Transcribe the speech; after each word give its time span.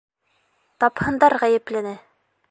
—Тапһындар 0.83 1.35
ғәйеплене! 1.43 1.93